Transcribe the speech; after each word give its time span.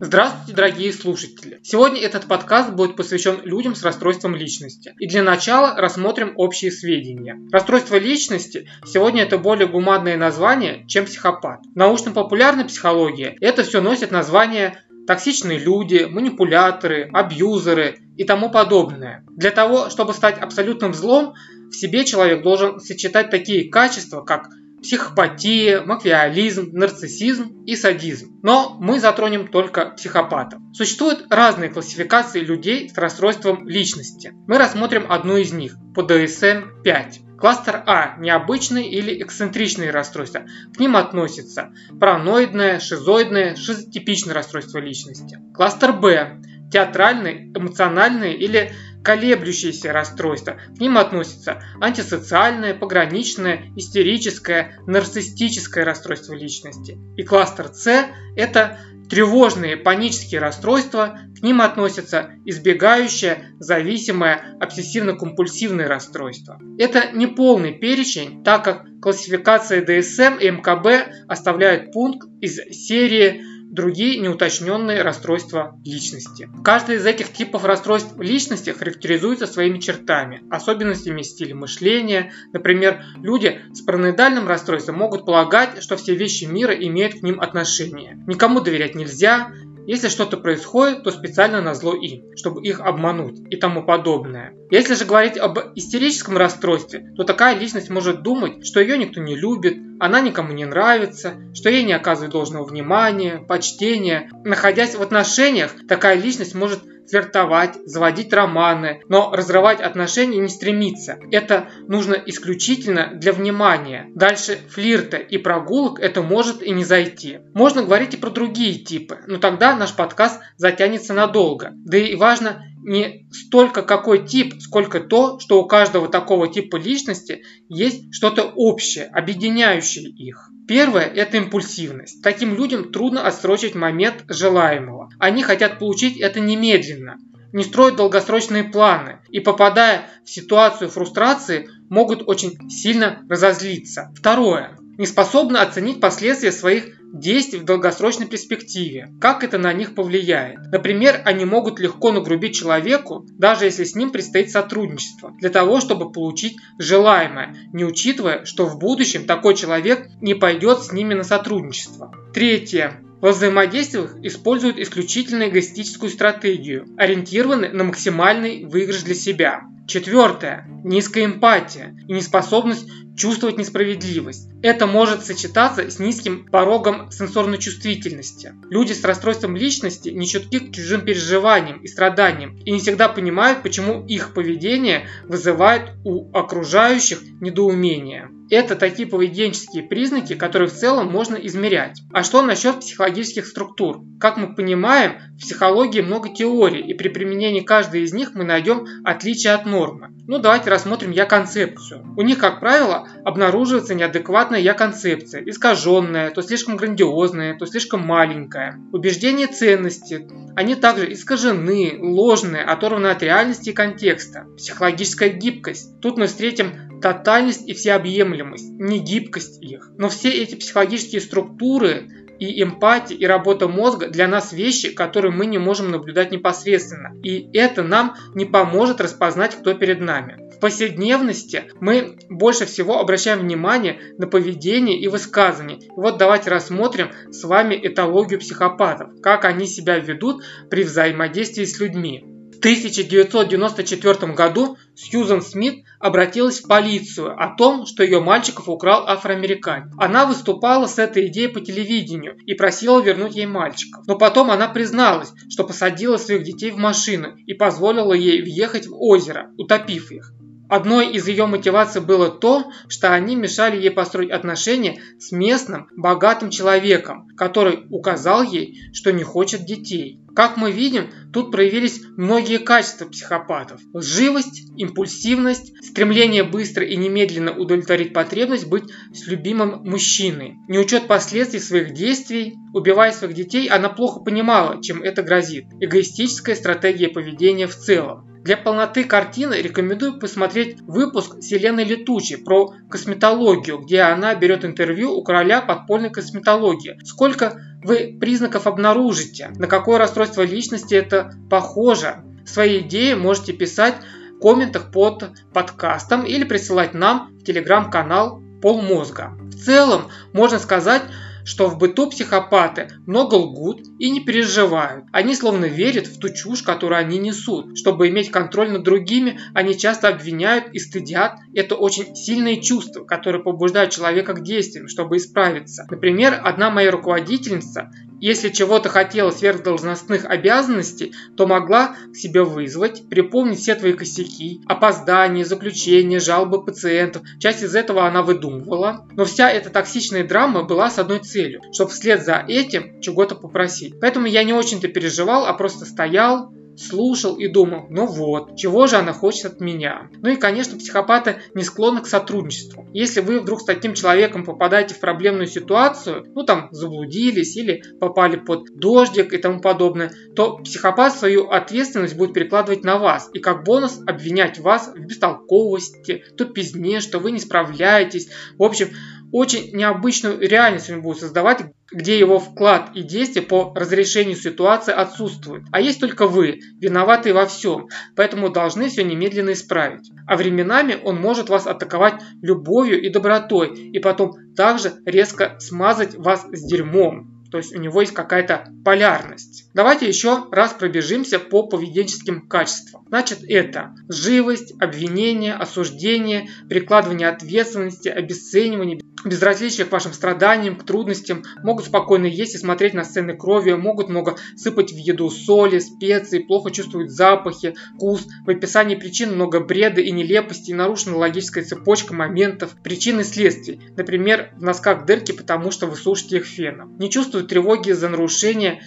Здравствуйте, 0.00 0.54
дорогие 0.54 0.92
слушатели! 0.92 1.58
Сегодня 1.64 2.00
этот 2.00 2.26
подкаст 2.26 2.72
будет 2.72 2.94
посвящен 2.94 3.40
людям 3.42 3.74
с 3.74 3.82
расстройством 3.82 4.36
личности. 4.36 4.94
И 5.00 5.08
для 5.08 5.24
начала 5.24 5.74
рассмотрим 5.74 6.34
общие 6.36 6.70
сведения. 6.70 7.36
Расстройство 7.50 7.96
личности 7.96 8.70
сегодня 8.86 9.24
это 9.24 9.38
более 9.38 9.66
гуманное 9.66 10.16
название, 10.16 10.86
чем 10.86 11.04
психопат. 11.04 11.60
В 11.74 11.76
научно-популярной 11.76 12.64
психологии 12.66 13.36
это 13.40 13.64
все 13.64 13.80
носит 13.80 14.12
название 14.12 14.84
токсичные 15.08 15.58
люди, 15.58 16.06
манипуляторы, 16.08 17.10
абьюзеры 17.12 17.98
и 18.16 18.22
тому 18.22 18.50
подобное. 18.50 19.24
Для 19.36 19.50
того, 19.50 19.90
чтобы 19.90 20.14
стать 20.14 20.38
абсолютным 20.38 20.94
злом, 20.94 21.34
в 21.70 21.74
себе 21.74 22.04
человек 22.04 22.44
должен 22.44 22.78
сочетать 22.78 23.30
такие 23.30 23.68
качества, 23.68 24.20
как 24.20 24.48
психопатия, 24.82 25.82
маквиализм, 25.82 26.70
нарциссизм 26.72 27.64
и 27.64 27.76
садизм. 27.76 28.38
Но 28.42 28.76
мы 28.80 29.00
затронем 29.00 29.48
только 29.48 29.90
психопатов. 29.90 30.60
Существуют 30.72 31.26
разные 31.30 31.70
классификации 31.70 32.40
людей 32.40 32.88
с 32.88 32.96
расстройством 32.96 33.66
личности. 33.68 34.32
Мы 34.46 34.58
рассмотрим 34.58 35.06
одну 35.08 35.36
из 35.36 35.52
них 35.52 35.76
по 35.94 36.00
DSM-5. 36.00 37.38
Кластер 37.38 37.84
А– 37.86 38.16
необычные 38.18 38.90
или 38.90 39.22
эксцентричные 39.22 39.90
расстройства. 39.90 40.42
К 40.74 40.80
ним 40.80 40.96
относятся 40.96 41.70
параноидное, 42.00 42.80
шизоидное, 42.80 43.54
шизотипичное 43.54 44.34
расстройство 44.34 44.78
личности. 44.78 45.38
Кластер 45.54 45.92
Б– 45.92 46.40
театральные, 46.72 47.52
эмоциональные 47.56 48.36
или 48.36 48.72
колеблющиеся 49.02 49.92
расстройства. 49.92 50.58
К 50.76 50.80
ним 50.80 50.98
относятся 50.98 51.62
антисоциальное, 51.80 52.74
пограничное, 52.74 53.72
истерическое, 53.76 54.78
нарциссическое 54.86 55.84
расстройство 55.84 56.34
личности. 56.34 56.98
И 57.16 57.22
кластер 57.22 57.68
С– 57.72 58.06
это 58.36 58.78
тревожные 59.08 59.76
панические 59.76 60.40
расстройства, 60.40 61.18
к 61.38 61.42
ним 61.42 61.60
относятся 61.62 62.30
избегающее, 62.44 63.54
зависимое, 63.58 64.56
обсессивно-компульсивное 64.60 65.86
расстройство. 65.86 66.60
Это 66.78 67.12
не 67.12 67.26
полный 67.26 67.72
перечень, 67.72 68.44
так 68.44 68.64
как 68.64 68.86
классификация 69.00 69.84
DSM 69.84 70.40
и 70.40 70.50
МКБ 70.50 71.26
оставляют 71.26 71.92
пункт 71.92 72.28
из 72.40 72.56
серии 72.86 73.42
другие 73.70 74.18
неуточненные 74.18 75.02
расстройства 75.02 75.78
личности. 75.84 76.48
Каждый 76.64 76.96
из 76.96 77.06
этих 77.06 77.32
типов 77.32 77.64
расстройств 77.64 78.18
личности 78.18 78.70
характеризуется 78.70 79.46
своими 79.46 79.78
чертами, 79.78 80.42
особенностями 80.50 81.22
стиля 81.22 81.54
мышления. 81.54 82.32
Например, 82.52 83.02
люди 83.16 83.60
с 83.72 83.82
параноидальным 83.82 84.48
расстройством 84.48 84.96
могут 84.96 85.26
полагать, 85.26 85.82
что 85.82 85.96
все 85.96 86.14
вещи 86.14 86.44
мира 86.44 86.74
имеют 86.74 87.20
к 87.20 87.22
ним 87.22 87.40
отношение. 87.40 88.22
Никому 88.26 88.60
доверять 88.60 88.94
нельзя, 88.94 89.52
если 89.88 90.08
что-то 90.08 90.36
происходит, 90.36 91.02
то 91.02 91.10
специально 91.10 91.62
на 91.62 91.72
зло 91.72 91.94
им, 91.94 92.36
чтобы 92.36 92.62
их 92.62 92.80
обмануть 92.80 93.40
и 93.48 93.56
тому 93.56 93.82
подобное. 93.82 94.52
Если 94.70 94.94
же 94.94 95.06
говорить 95.06 95.38
об 95.38 95.58
истерическом 95.76 96.36
расстройстве, 96.36 97.14
то 97.16 97.24
такая 97.24 97.58
личность 97.58 97.88
может 97.88 98.22
думать, 98.22 98.66
что 98.66 98.80
ее 98.80 98.98
никто 98.98 99.22
не 99.22 99.34
любит, 99.34 99.78
она 99.98 100.20
никому 100.20 100.52
не 100.52 100.66
нравится, 100.66 101.36
что 101.54 101.70
ей 101.70 101.84
не 101.84 101.94
оказывают 101.94 102.32
должного 102.32 102.66
внимания, 102.66 103.38
почтения. 103.38 104.30
Находясь 104.44 104.94
в 104.94 105.00
отношениях, 105.00 105.74
такая 105.88 106.20
личность 106.20 106.54
может 106.54 106.80
флиртовать, 107.10 107.76
заводить 107.84 108.32
романы, 108.32 109.02
но 109.08 109.30
разрывать 109.32 109.80
отношения 109.80 110.38
не 110.38 110.48
стремится. 110.48 111.18
Это 111.30 111.68
нужно 111.86 112.14
исключительно 112.14 113.12
для 113.14 113.32
внимания. 113.32 114.06
Дальше 114.14 114.58
флирта 114.68 115.16
и 115.16 115.38
прогулок 115.38 116.00
это 116.00 116.22
может 116.22 116.62
и 116.62 116.70
не 116.70 116.84
зайти. 116.84 117.40
Можно 117.54 117.82
говорить 117.82 118.14
и 118.14 118.18
про 118.18 118.30
другие 118.30 118.74
типы, 118.74 119.18
но 119.26 119.38
тогда 119.38 119.74
наш 119.74 119.94
подкаст 119.94 120.40
затянется 120.56 121.14
надолго. 121.14 121.70
Да 121.74 121.98
и 121.98 122.14
важно 122.14 122.64
не 122.88 123.28
столько 123.30 123.82
какой 123.82 124.26
тип, 124.26 124.54
сколько 124.60 125.00
то, 125.00 125.38
что 125.38 125.62
у 125.62 125.66
каждого 125.66 126.08
такого 126.08 126.48
типа 126.48 126.76
личности 126.76 127.42
есть 127.68 128.14
что-то 128.14 128.44
общее, 128.56 129.04
объединяющее 129.04 130.08
их. 130.08 130.50
Первое– 130.66 131.04
это 131.14 131.36
импульсивность. 131.36 132.22
Таким 132.22 132.54
людям 132.54 132.90
трудно 132.90 133.26
отсрочить 133.26 133.74
момент 133.74 134.24
желаемого. 134.28 135.10
Они 135.18 135.42
хотят 135.42 135.78
получить 135.78 136.18
это 136.18 136.40
немедленно, 136.40 137.18
не 137.52 137.62
строят 137.62 137.96
долгосрочные 137.96 138.64
планы 138.64 139.18
и, 139.28 139.40
попадая 139.40 140.06
в 140.24 140.30
ситуацию 140.30 140.88
фрустрации, 140.88 141.68
могут 141.90 142.26
очень 142.26 142.70
сильно 142.70 143.22
разозлиться. 143.28 144.12
Второе– 144.16 144.78
не 144.98 145.06
способны 145.06 145.58
оценить 145.58 146.00
последствия 146.00 146.52
своих 146.52 146.97
действий 147.12 147.58
в 147.58 147.64
долгосрочной 147.64 148.26
перспективе, 148.26 149.12
как 149.20 149.44
это 149.44 149.58
на 149.58 149.72
них 149.72 149.94
повлияет. 149.94 150.58
Например, 150.70 151.20
они 151.24 151.44
могут 151.44 151.80
легко 151.80 152.12
нагрубить 152.12 152.56
человеку, 152.56 153.26
даже 153.38 153.64
если 153.64 153.84
с 153.84 153.94
ним 153.94 154.10
предстоит 154.10 154.50
сотрудничество, 154.50 155.32
для 155.38 155.50
того, 155.50 155.80
чтобы 155.80 156.12
получить 156.12 156.56
желаемое, 156.78 157.56
не 157.72 157.84
учитывая, 157.84 158.44
что 158.44 158.66
в 158.66 158.78
будущем 158.78 159.24
такой 159.24 159.54
человек 159.54 160.08
не 160.20 160.34
пойдет 160.34 160.82
с 160.82 160.92
ними 160.92 161.14
на 161.14 161.24
сотрудничество. 161.24 162.12
Третье. 162.32 163.02
Во 163.20 163.32
взаимодействиях 163.32 164.16
используют 164.22 164.78
исключительно 164.78 165.48
эгоистическую 165.48 166.10
стратегию, 166.10 166.86
ориентированную 166.96 167.74
на 167.74 167.84
максимальный 167.84 168.64
выигрыш 168.64 169.02
для 169.02 169.14
себя. 169.14 169.62
Четвертое. 169.88 170.66
Низкая 170.84 171.24
эмпатия 171.24 171.96
и 172.06 172.12
неспособность 172.12 172.86
чувствовать 173.16 173.58
несправедливость. 173.58 174.48
Это 174.62 174.86
может 174.86 175.24
сочетаться 175.24 175.90
с 175.90 175.98
низким 175.98 176.46
порогом 176.46 177.10
сенсорной 177.10 177.58
чувствительности. 177.58 178.54
Люди 178.70 178.92
с 178.92 179.02
расстройством 179.02 179.56
личности 179.56 180.10
не 180.10 180.26
чутки 180.26 180.60
к 180.60 180.72
чужим 180.72 181.00
переживаниям 181.00 181.80
и 181.80 181.88
страданиям 181.88 182.56
и 182.58 182.70
не 182.70 182.78
всегда 182.78 183.08
понимают, 183.08 183.62
почему 183.62 184.06
их 184.06 184.34
поведение 184.34 185.08
вызывает 185.24 185.90
у 186.04 186.30
окружающих 186.32 187.20
недоумение. 187.40 188.28
Это 188.50 188.76
такие 188.76 189.06
поведенческие 189.06 189.82
признаки, 189.82 190.34
которые 190.34 190.68
в 190.68 190.72
целом 190.72 191.10
можно 191.10 191.36
измерять. 191.36 192.00
А 192.12 192.22
что 192.22 192.42
насчет 192.42 192.80
психологических 192.80 193.46
структур? 193.46 194.00
Как 194.18 194.36
мы 194.36 194.54
понимаем, 194.54 195.18
в 195.36 195.40
психологии 195.42 196.00
много 196.00 196.30
теорий, 196.34 196.80
и 196.80 196.94
при 196.94 197.08
применении 197.08 197.60
каждой 197.60 198.02
из 198.02 198.12
них 198.12 198.34
мы 198.34 198.44
найдем 198.44 198.86
отличие 199.04 199.52
от 199.52 199.66
нормы. 199.66 200.08
Ну 200.26 200.38
давайте 200.38 200.70
рассмотрим 200.70 201.10
я-концепцию. 201.10 202.04
У 202.16 202.22
них, 202.22 202.38
как 202.38 202.60
правило, 202.60 203.08
обнаруживается 203.24 203.94
неадекватная 203.94 204.60
я-концепция, 204.60 205.42
искаженная, 205.42 206.30
то 206.30 206.42
слишком 206.42 206.76
грандиозная, 206.76 207.56
то 207.56 207.66
слишком 207.66 208.00
маленькая. 208.06 208.78
Убеждения 208.92 209.46
ценности, 209.46 210.26
они 210.54 210.74
также 210.74 211.12
искажены, 211.12 211.98
ложные, 211.98 212.62
оторваны 212.62 213.06
от 213.06 213.22
реальности 213.22 213.70
и 213.70 213.74
контекста. 213.74 214.46
Психологическая 214.56 215.30
гибкость. 215.30 215.98
Тут 216.00 216.18
мы 216.18 216.26
встретим 216.26 217.00
тотальность 217.00 217.68
и 217.68 217.74
всеобъемлемость, 217.74 218.37
не 218.44 218.98
гибкость 218.98 219.62
их. 219.62 219.90
Но 219.96 220.08
все 220.08 220.30
эти 220.30 220.54
психологические 220.54 221.20
структуры 221.20 222.08
и 222.38 222.62
эмпатия, 222.62 223.16
и 223.16 223.26
работа 223.26 223.68
мозга 223.68 224.08
для 224.08 224.28
нас 224.28 224.52
вещи, 224.52 224.90
которые 224.90 225.32
мы 225.32 225.46
не 225.46 225.58
можем 225.58 225.90
наблюдать 225.90 226.30
непосредственно. 226.30 227.18
И 227.22 227.48
это 227.52 227.82
нам 227.82 228.14
не 228.34 228.44
поможет 228.44 229.00
распознать, 229.00 229.56
кто 229.56 229.74
перед 229.74 230.00
нами. 230.00 230.48
В 230.56 230.60
повседневности 230.60 231.64
мы 231.80 232.18
больше 232.28 232.66
всего 232.66 232.98
обращаем 232.98 233.40
внимание 233.40 234.00
на 234.18 234.26
поведение 234.26 234.98
и 235.00 235.08
высказывание. 235.08 235.78
Вот 235.94 236.18
давайте 236.18 236.50
рассмотрим 236.50 237.10
с 237.30 237.44
вами 237.44 237.78
этологию 237.80 238.40
психопатов, 238.40 239.20
как 239.22 239.44
они 239.44 239.66
себя 239.66 239.98
ведут 239.98 240.42
при 240.68 240.82
взаимодействии 240.82 241.64
с 241.64 241.78
людьми. 241.78 242.37
В 242.58 242.60
1994 242.60 244.32
году 244.32 244.76
Сьюзан 244.96 245.42
Смит 245.42 245.84
обратилась 246.00 246.58
в 246.58 246.66
полицию 246.66 247.40
о 247.40 247.54
том, 247.54 247.86
что 247.86 248.02
ее 248.02 248.18
мальчиков 248.20 248.68
украл 248.68 249.06
афроамериканец. 249.06 249.92
Она 249.96 250.26
выступала 250.26 250.88
с 250.88 250.98
этой 250.98 251.28
идеей 251.28 251.46
по 251.46 251.60
телевидению 251.60 252.36
и 252.46 252.54
просила 252.54 253.00
вернуть 253.00 253.36
ей 253.36 253.46
мальчиков. 253.46 254.04
Но 254.08 254.18
потом 254.18 254.50
она 254.50 254.66
призналась, 254.66 255.32
что 255.48 255.62
посадила 255.62 256.16
своих 256.16 256.42
детей 256.42 256.72
в 256.72 256.78
машину 256.78 257.36
и 257.46 257.54
позволила 257.54 258.12
ей 258.12 258.42
въехать 258.42 258.88
в 258.88 259.00
озеро, 259.00 259.52
утопив 259.56 260.10
их. 260.10 260.32
Одной 260.68 261.12
из 261.12 261.26
ее 261.26 261.46
мотиваций 261.46 262.02
было 262.02 262.28
то, 262.28 262.70
что 262.88 263.14
они 263.14 263.36
мешали 263.36 263.80
ей 263.80 263.90
построить 263.90 264.30
отношения 264.30 265.00
с 265.18 265.32
местным 265.32 265.88
богатым 265.96 266.50
человеком, 266.50 267.28
который 267.36 267.86
указал 267.88 268.42
ей, 268.42 268.78
что 268.92 269.10
не 269.10 269.22
хочет 269.22 269.64
детей. 269.64 270.20
Как 270.38 270.56
мы 270.56 270.70
видим, 270.70 271.10
тут 271.32 271.50
проявились 271.50 272.00
многие 272.16 272.58
качества 272.60 273.06
психопатов. 273.06 273.80
Лживость, 273.92 274.70
импульсивность, 274.76 275.72
стремление 275.84 276.44
быстро 276.44 276.86
и 276.86 276.96
немедленно 276.96 277.58
удовлетворить 277.58 278.12
потребность 278.12 278.68
быть 278.68 278.84
с 279.12 279.26
любимым 279.26 279.82
мужчиной. 279.82 280.54
Неучет 280.68 281.08
последствий 281.08 281.58
своих 281.58 281.92
действий, 281.92 282.54
убивая 282.72 283.10
своих 283.10 283.34
детей, 283.34 283.66
она 283.66 283.88
плохо 283.88 284.20
понимала, 284.20 284.80
чем 284.80 285.02
это 285.02 285.24
грозит. 285.24 285.64
Эгоистическая 285.80 286.54
стратегия 286.54 287.08
поведения 287.08 287.66
в 287.66 287.74
целом. 287.74 288.28
Для 288.44 288.56
полноты 288.56 289.02
картины 289.02 289.54
рекомендую 289.54 290.20
посмотреть 290.20 290.80
выпуск 290.82 291.42
Селены 291.42 291.80
Летучей 291.80 292.38
про 292.38 292.72
косметологию, 292.88 293.78
где 293.78 294.02
она 294.02 294.36
берет 294.36 294.64
интервью 294.64 295.12
у 295.12 295.24
короля 295.24 295.60
подпольной 295.60 296.10
косметологии. 296.10 296.96
Сколько 297.04 297.60
вы 297.82 298.16
признаков 298.20 298.66
обнаружите, 298.66 299.50
на 299.56 299.66
какое 299.66 299.98
расстройство 299.98 300.42
личности 300.42 300.94
это 300.94 301.32
похоже. 301.50 302.16
Свои 302.46 302.80
идеи 302.80 303.14
можете 303.14 303.52
писать 303.52 303.96
в 304.36 304.40
комментах 304.40 304.90
под 304.90 305.30
подкастом 305.52 306.24
или 306.24 306.44
присылать 306.44 306.94
нам 306.94 307.36
в 307.38 307.44
телеграм-канал 307.44 308.40
Полмозга. 308.62 309.36
В 309.40 309.54
целом, 309.54 310.08
можно 310.32 310.58
сказать, 310.58 311.02
что 311.48 311.66
в 311.66 311.78
быту 311.78 312.10
психопаты 312.10 312.88
много 313.06 313.36
лгут 313.36 313.80
и 313.98 314.10
не 314.10 314.20
переживают. 314.20 315.06
Они 315.12 315.34
словно 315.34 315.64
верят 315.64 316.06
в 316.06 316.18
ту 316.18 316.28
чушь, 316.28 316.62
которую 316.62 316.98
они 316.98 317.18
несут. 317.18 317.78
Чтобы 317.78 318.08
иметь 318.08 318.30
контроль 318.30 318.70
над 318.70 318.82
другими, 318.82 319.40
они 319.54 319.76
часто 319.76 320.08
обвиняют 320.08 320.66
и 320.74 320.78
стыдят. 320.78 321.38
Это 321.54 321.74
очень 321.74 322.14
сильные 322.14 322.60
чувства, 322.60 323.04
которые 323.04 323.42
побуждают 323.42 323.92
человека 323.92 324.34
к 324.34 324.42
действиям, 324.42 324.88
чтобы 324.88 325.16
исправиться. 325.16 325.86
Например, 325.90 326.38
одна 326.44 326.70
моя 326.70 326.90
руководительница 326.90 327.90
если 328.20 328.48
чего-то 328.48 328.88
хотела 328.88 329.30
сверхдолжностных 329.30 330.24
обязанностей, 330.24 331.12
то 331.36 331.46
могла 331.46 331.94
к 332.12 332.16
себе 332.16 332.42
вызвать, 332.42 333.08
припомнить 333.08 333.60
все 333.60 333.74
твои 333.74 333.92
косяки, 333.92 334.60
опоздания, 334.66 335.44
заключения, 335.44 336.20
жалобы 336.20 336.64
пациентов. 336.64 337.22
Часть 337.38 337.62
из 337.62 337.74
этого 337.74 338.06
она 338.06 338.22
выдумывала. 338.22 339.06
Но 339.12 339.24
вся 339.24 339.50
эта 339.50 339.70
токсичная 339.70 340.24
драма 340.24 340.64
была 340.64 340.90
с 340.90 340.98
одной 340.98 341.20
целью, 341.20 341.60
чтобы 341.72 341.90
вслед 341.90 342.24
за 342.24 342.44
этим 342.46 343.00
чего-то 343.00 343.34
попросить. 343.34 343.94
Поэтому 344.00 344.26
я 344.26 344.44
не 344.44 344.52
очень-то 344.52 344.88
переживал, 344.88 345.46
а 345.46 345.52
просто 345.52 345.84
стоял, 345.84 346.52
слушал 346.78 347.36
и 347.36 347.48
думал, 347.48 347.86
ну 347.90 348.06
вот, 348.06 348.56
чего 348.56 348.86
же 348.86 348.96
она 348.96 349.12
хочет 349.12 349.44
от 349.46 349.60
меня? 349.60 350.08
Ну 350.22 350.30
и, 350.30 350.36
конечно, 350.36 350.78
психопаты 350.78 351.40
не 351.54 351.62
склонны 351.62 352.00
к 352.00 352.06
сотрудничеству. 352.06 352.86
Если 352.92 353.20
вы 353.20 353.40
вдруг 353.40 353.60
с 353.60 353.64
таким 353.64 353.94
человеком 353.94 354.44
попадаете 354.44 354.94
в 354.94 355.00
проблемную 355.00 355.46
ситуацию, 355.46 356.26
ну 356.34 356.44
там 356.44 356.68
заблудились 356.70 357.56
или 357.56 357.82
попали 358.00 358.36
под 358.36 358.78
дождик 358.78 359.32
и 359.32 359.38
тому 359.38 359.60
подобное, 359.60 360.12
то 360.36 360.58
психопат 360.58 361.16
свою 361.16 361.48
ответственность 361.48 362.16
будет 362.16 362.34
перекладывать 362.34 362.84
на 362.84 362.98
вас 362.98 363.30
и 363.32 363.40
как 363.40 363.64
бонус 363.64 364.00
обвинять 364.06 364.58
вас 364.58 364.88
в 364.94 364.98
бестолковости, 364.98 366.24
тупизне, 366.36 367.00
что 367.00 367.18
вы 367.18 367.32
не 367.32 367.40
справляетесь. 367.40 368.28
В 368.56 368.62
общем, 368.62 368.90
очень 369.32 369.76
необычную 369.76 370.40
реальность 370.40 370.90
он 370.90 371.02
будет 371.02 371.18
создавать, 371.18 371.64
где 371.90 372.18
его 372.18 372.38
вклад 372.38 372.90
и 372.94 373.02
действия 373.02 373.42
по 373.42 373.72
разрешению 373.74 374.36
ситуации 374.36 374.92
отсутствуют. 374.92 375.64
А 375.72 375.80
есть 375.80 376.00
только 376.00 376.26
вы, 376.26 376.60
виноватые 376.80 377.32
во 377.34 377.46
всем, 377.46 377.88
поэтому 378.16 378.50
должны 378.50 378.88
все 378.88 379.04
немедленно 379.04 379.52
исправить. 379.52 380.10
А 380.26 380.36
временами 380.36 380.96
он 381.02 381.16
может 381.20 381.48
вас 381.48 381.66
атаковать 381.66 382.20
любовью 382.42 383.00
и 383.00 383.08
добротой, 383.08 383.74
и 383.74 383.98
потом 383.98 384.54
также 384.54 384.94
резко 385.04 385.56
смазать 385.58 386.14
вас 386.14 386.46
с 386.50 386.66
дерьмом. 386.66 387.44
То 387.50 387.58
есть 387.58 387.74
у 387.74 387.80
него 387.80 388.00
есть 388.02 388.12
какая-то 388.12 388.68
полярность. 388.84 389.67
Давайте 389.74 390.08
еще 390.08 390.46
раз 390.50 390.72
пробежимся 390.72 391.38
по 391.38 391.66
поведенческим 391.66 392.48
качествам. 392.48 393.04
Значит, 393.08 393.40
это 393.46 393.94
живость, 394.08 394.74
обвинение, 394.80 395.54
осуждение, 395.54 396.48
прикладывание 396.68 397.28
ответственности, 397.28 398.08
обесценивание, 398.08 399.00
безразличие 399.24 399.86
к 399.86 399.92
вашим 399.92 400.12
страданиям, 400.12 400.76
к 400.76 400.84
трудностям, 400.84 401.42
могут 401.62 401.86
спокойно 401.86 402.26
есть 402.26 402.54
и 402.54 402.58
смотреть 402.58 402.94
на 402.94 403.04
сцены 403.04 403.36
крови, 403.36 403.72
могут 403.72 404.08
много 404.08 404.36
сыпать 404.56 404.92
в 404.92 404.96
еду 404.96 405.30
соли, 405.30 405.78
специи, 405.78 406.38
плохо 406.38 406.70
чувствуют 406.70 407.10
запахи, 407.10 407.74
вкус. 407.96 408.26
В 408.46 408.50
описании 408.50 408.94
причин 408.94 409.34
много 409.34 409.60
бреда 409.60 410.00
и 410.00 410.10
нелепости, 410.10 410.72
нарушена 410.72 411.16
логическая 411.16 411.64
цепочка 411.64 412.14
моментов, 412.14 412.74
причин 412.82 413.20
и 413.20 413.24
следствий. 413.24 413.80
Например, 413.96 414.50
в 414.56 414.62
носках 414.62 415.04
дырки, 415.04 415.32
потому 415.32 415.70
что 415.70 415.86
вы 415.86 415.96
сушите 415.96 416.38
их 416.38 416.46
феном. 416.46 416.96
Не 416.98 417.10
чувствуют 417.10 417.48
тревоги 417.48 417.92
за 417.92 418.08
нарушение 418.08 418.82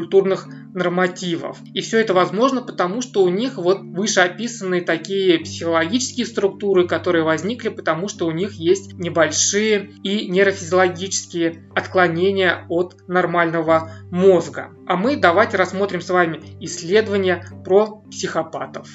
социокультурных 0.00 0.48
нормативов. 0.74 1.58
И 1.74 1.80
все 1.80 2.00
это 2.00 2.14
возможно 2.14 2.62
потому, 2.62 3.02
что 3.02 3.22
у 3.24 3.28
них 3.28 3.56
вот 3.56 3.80
вышеописанные 3.80 4.82
такие 4.82 5.38
психологические 5.40 6.26
структуры, 6.26 6.86
которые 6.86 7.24
возникли, 7.24 7.68
потому 7.68 8.08
что 8.08 8.26
у 8.26 8.30
них 8.30 8.52
есть 8.52 8.94
небольшие 8.94 9.90
и 10.02 10.28
нейрофизиологические 10.28 11.64
отклонения 11.74 12.66
от 12.68 12.96
нормального 13.08 13.90
мозга. 14.10 14.70
А 14.86 14.96
мы 14.96 15.16
давайте 15.16 15.56
рассмотрим 15.56 16.00
с 16.00 16.10
вами 16.10 16.40
исследования 16.60 17.44
про 17.64 18.02
психопатов. 18.10 18.88